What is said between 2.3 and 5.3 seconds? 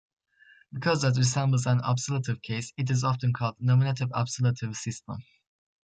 case, it is often called a nominative-absolutive system.